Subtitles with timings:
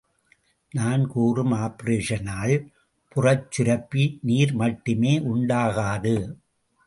[0.71, 2.55] நான் கூறும் ஆப்பரேஷனால்
[3.15, 6.15] புறச் சுரப்பு நீர் மட்டுமே உண்டாகாது.